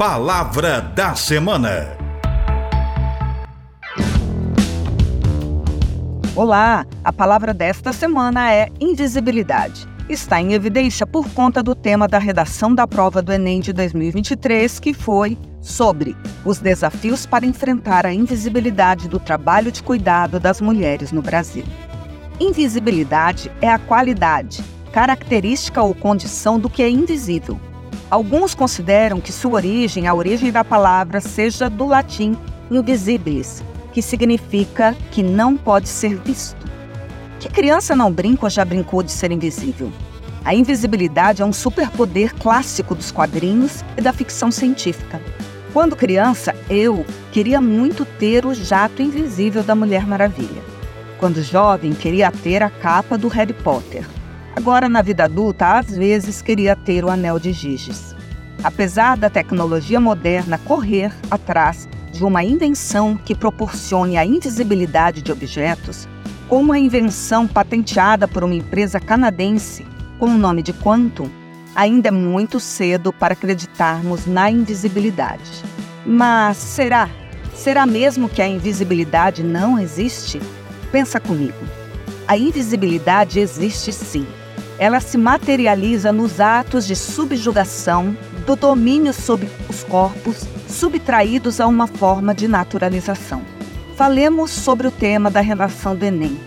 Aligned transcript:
Palavra 0.00 0.80
da 0.80 1.14
Semana. 1.14 1.94
Olá, 6.34 6.86
a 7.04 7.12
palavra 7.12 7.52
desta 7.52 7.92
semana 7.92 8.50
é 8.50 8.70
invisibilidade. 8.80 9.86
Está 10.08 10.40
em 10.40 10.54
evidência 10.54 11.06
por 11.06 11.28
conta 11.34 11.62
do 11.62 11.74
tema 11.74 12.08
da 12.08 12.16
redação 12.18 12.74
da 12.74 12.86
prova 12.86 13.20
do 13.20 13.30
Enem 13.30 13.60
de 13.60 13.74
2023, 13.74 14.80
que 14.80 14.94
foi 14.94 15.36
sobre 15.60 16.16
os 16.46 16.60
desafios 16.60 17.26
para 17.26 17.44
enfrentar 17.44 18.06
a 18.06 18.14
invisibilidade 18.14 19.06
do 19.06 19.20
trabalho 19.20 19.70
de 19.70 19.82
cuidado 19.82 20.40
das 20.40 20.62
mulheres 20.62 21.12
no 21.12 21.20
Brasil. 21.20 21.64
Invisibilidade 22.40 23.52
é 23.60 23.68
a 23.68 23.78
qualidade, 23.78 24.64
característica 24.94 25.82
ou 25.82 25.94
condição 25.94 26.58
do 26.58 26.70
que 26.70 26.82
é 26.82 26.88
invisível. 26.88 27.60
Alguns 28.10 28.54
consideram 28.54 29.20
que 29.20 29.32
sua 29.32 29.52
origem, 29.52 30.06
a 30.06 30.14
origem 30.14 30.50
da 30.50 30.64
palavra, 30.64 31.20
seja 31.20 31.68
do 31.70 31.86
latim 31.86 32.36
invisibilis, 32.70 33.62
que 33.92 34.02
significa 34.02 34.96
que 35.10 35.22
não 35.22 35.56
pode 35.56 35.88
ser 35.88 36.16
visto. 36.16 36.56
Que 37.38 37.48
criança 37.48 37.96
não 37.96 38.12
brinca 38.12 38.46
ou 38.46 38.50
já 38.50 38.64
brincou 38.64 39.02
de 39.02 39.12
ser 39.12 39.30
invisível? 39.30 39.92
A 40.44 40.54
invisibilidade 40.54 41.42
é 41.42 41.44
um 41.44 41.52
superpoder 41.52 42.34
clássico 42.34 42.94
dos 42.94 43.10
quadrinhos 43.10 43.84
e 43.96 44.00
da 44.00 44.12
ficção 44.12 44.50
científica. 44.50 45.20
Quando 45.72 45.94
criança, 45.94 46.54
eu 46.68 47.04
queria 47.30 47.60
muito 47.60 48.04
ter 48.04 48.44
o 48.44 48.54
jato 48.54 49.02
invisível 49.02 49.62
da 49.62 49.74
Mulher 49.74 50.06
Maravilha. 50.06 50.62
Quando 51.18 51.42
jovem, 51.42 51.92
queria 51.92 52.32
ter 52.32 52.62
a 52.62 52.70
capa 52.70 53.16
do 53.16 53.28
Harry 53.28 53.52
Potter. 53.52 54.04
Agora, 54.60 54.90
na 54.90 55.00
vida 55.00 55.24
adulta, 55.24 55.78
às 55.78 55.96
vezes 55.96 56.42
queria 56.42 56.76
ter 56.76 57.02
o 57.02 57.08
anel 57.08 57.38
de 57.38 57.50
Giges. 57.50 58.14
Apesar 58.62 59.16
da 59.16 59.30
tecnologia 59.30 59.98
moderna 59.98 60.58
correr 60.58 61.14
atrás 61.30 61.88
de 62.12 62.22
uma 62.22 62.44
invenção 62.44 63.16
que 63.16 63.34
proporcione 63.34 64.18
a 64.18 64.26
invisibilidade 64.26 65.22
de 65.22 65.32
objetos, 65.32 66.06
como 66.46 66.74
a 66.74 66.78
invenção 66.78 67.46
patenteada 67.46 68.28
por 68.28 68.44
uma 68.44 68.54
empresa 68.54 69.00
canadense 69.00 69.86
com 70.18 70.26
o 70.26 70.36
nome 70.36 70.62
de 70.62 70.74
Quantum, 70.74 71.30
ainda 71.74 72.08
é 72.08 72.12
muito 72.12 72.60
cedo 72.60 73.14
para 73.14 73.32
acreditarmos 73.32 74.26
na 74.26 74.50
invisibilidade. 74.50 75.64
Mas 76.04 76.58
será? 76.58 77.08
Será 77.54 77.86
mesmo 77.86 78.28
que 78.28 78.42
a 78.42 78.46
invisibilidade 78.46 79.42
não 79.42 79.78
existe? 79.78 80.38
Pensa 80.92 81.18
comigo. 81.18 81.64
A 82.28 82.36
invisibilidade 82.36 83.40
existe 83.40 83.90
sim. 83.90 84.26
Ela 84.80 84.98
se 84.98 85.18
materializa 85.18 86.10
nos 86.10 86.40
atos 86.40 86.86
de 86.86 86.96
subjugação, 86.96 88.16
do 88.46 88.56
domínio 88.56 89.12
sobre 89.12 89.46
os 89.68 89.84
corpos, 89.84 90.44
subtraídos 90.66 91.60
a 91.60 91.66
uma 91.66 91.86
forma 91.86 92.34
de 92.34 92.48
naturalização. 92.48 93.42
Falemos 93.94 94.50
sobre 94.50 94.86
o 94.86 94.90
tema 94.90 95.30
da 95.30 95.42
relação 95.42 95.94
do 95.94 96.04
Enem: 96.04 96.40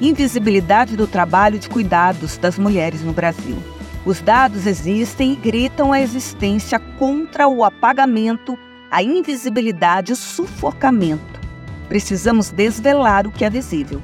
invisibilidade 0.00 0.96
do 0.96 1.08
trabalho 1.08 1.58
de 1.58 1.68
cuidados 1.68 2.38
das 2.38 2.56
mulheres 2.56 3.02
no 3.02 3.12
Brasil. 3.12 3.56
Os 4.06 4.20
dados 4.20 4.68
existem 4.68 5.32
e 5.32 5.36
gritam 5.36 5.92
a 5.92 6.00
existência 6.00 6.78
contra 6.78 7.48
o 7.48 7.64
apagamento, 7.64 8.56
a 8.88 9.02
invisibilidade, 9.02 10.12
o 10.12 10.16
sufocamento 10.16 11.40
precisamos 11.90 12.50
desvelar 12.50 13.26
o 13.26 13.32
que 13.32 13.44
é 13.44 13.50
visível. 13.50 14.00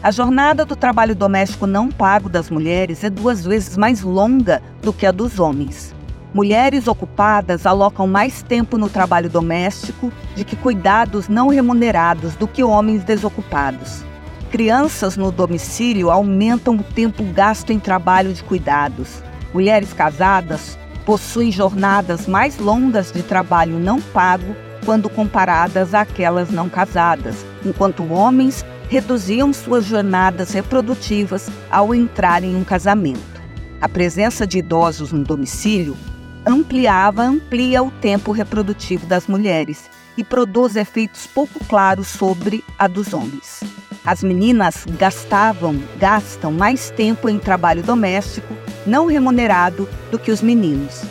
A 0.00 0.12
jornada 0.12 0.64
do 0.64 0.76
trabalho 0.76 1.12
doméstico 1.12 1.66
não 1.66 1.88
pago 1.88 2.28
das 2.28 2.48
mulheres 2.48 3.02
é 3.02 3.10
duas 3.10 3.44
vezes 3.44 3.76
mais 3.76 4.00
longa 4.00 4.62
do 4.80 4.92
que 4.92 5.04
a 5.04 5.10
dos 5.10 5.40
homens. 5.40 5.92
Mulheres 6.32 6.86
ocupadas 6.86 7.66
alocam 7.66 8.06
mais 8.06 8.40
tempo 8.40 8.78
no 8.78 8.88
trabalho 8.88 9.28
doméstico 9.28 10.12
de 10.36 10.44
que 10.44 10.54
cuidados 10.54 11.28
não 11.28 11.48
remunerados 11.48 12.36
do 12.36 12.46
que 12.46 12.62
homens 12.62 13.02
desocupados. 13.02 14.04
Crianças 14.52 15.16
no 15.16 15.32
domicílio 15.32 16.12
aumentam 16.12 16.76
o 16.76 16.82
tempo 16.82 17.24
gasto 17.32 17.72
em 17.72 17.80
trabalho 17.80 18.32
de 18.32 18.44
cuidados. 18.44 19.20
Mulheres 19.52 19.92
casadas 19.92 20.78
possuem 21.04 21.50
jornadas 21.50 22.28
mais 22.28 22.56
longas 22.58 23.10
de 23.10 23.22
trabalho 23.24 23.80
não 23.80 24.00
pago 24.00 24.54
quando 24.84 25.10
comparadas 25.10 25.92
àquelas 25.92 26.50
não 26.50 26.68
casadas, 26.68 27.44
enquanto 27.64 28.10
homens 28.12 28.64
reduziam 28.88 29.52
suas 29.52 29.84
jornadas 29.84 30.52
reprodutivas 30.52 31.48
ao 31.70 31.94
entrar 31.94 32.42
em 32.42 32.56
um 32.56 32.64
casamento. 32.64 33.38
A 33.80 33.88
presença 33.88 34.46
de 34.46 34.58
idosos 34.58 35.12
no 35.12 35.22
domicílio 35.22 35.96
ampliava, 36.44 37.22
amplia 37.22 37.82
o 37.82 37.90
tempo 37.90 38.32
reprodutivo 38.32 39.06
das 39.06 39.26
mulheres 39.26 39.90
e 40.16 40.24
produz 40.24 40.74
efeitos 40.74 41.26
pouco 41.26 41.62
claros 41.66 42.08
sobre 42.08 42.64
a 42.78 42.88
dos 42.88 43.12
homens. 43.12 43.62
As 44.04 44.22
meninas 44.22 44.86
gastavam, 44.98 45.80
gastam 45.98 46.50
mais 46.50 46.90
tempo 46.90 47.28
em 47.28 47.38
trabalho 47.38 47.82
doméstico 47.82 48.56
não 48.86 49.06
remunerado 49.06 49.86
do 50.10 50.18
que 50.18 50.30
os 50.30 50.40
meninos. 50.40 51.02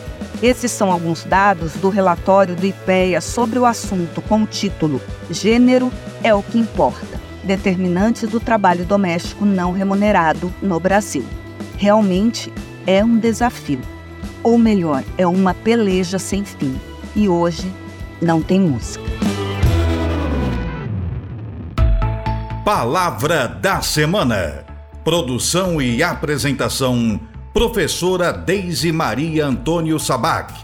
Esses 0.42 0.72
são 0.72 0.90
alguns 0.90 1.24
dados 1.24 1.74
do 1.74 1.88
relatório 1.88 2.56
do 2.56 2.66
IPEA 2.66 3.20
sobre 3.20 3.58
o 3.58 3.64
assunto 3.64 4.20
com 4.22 4.42
o 4.42 4.46
título 4.46 5.00
Gênero 5.30 5.92
é 6.22 6.34
o 6.34 6.42
que 6.42 6.58
importa 6.58 7.17
determinantes 7.44 8.28
do 8.28 8.40
trabalho 8.40 8.84
doméstico 8.84 9.44
não 9.44 9.72
remunerado 9.72 10.52
no 10.60 10.78
Brasil. 10.78 11.24
Realmente 11.76 12.52
é 12.86 13.04
um 13.04 13.18
desafio, 13.18 13.80
ou 14.42 14.58
melhor, 14.58 15.04
é 15.16 15.26
uma 15.26 15.54
peleja 15.54 16.18
sem 16.18 16.44
fim. 16.44 16.78
E 17.14 17.28
hoje 17.28 17.72
não 18.20 18.42
tem 18.42 18.60
música. 18.60 19.04
Palavra 22.64 23.48
da 23.48 23.80
Semana. 23.80 24.64
Produção 25.04 25.80
e 25.80 26.02
apresentação 26.02 27.18
professora 27.58 28.32
Deise 28.32 28.92
Maria 28.92 29.46
Antônio 29.46 29.98
Sabac, 29.98 30.54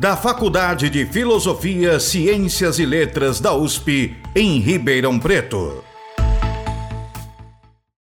da 0.00 0.16
Faculdade 0.16 0.90
de 0.90 1.06
Filosofia, 1.06 2.00
Ciências 2.00 2.78
e 2.78 2.84
Letras 2.84 3.38
da 3.38 3.54
USP, 3.54 4.16
em 4.34 4.58
Ribeirão 4.58 5.16
Preto. 5.16 5.84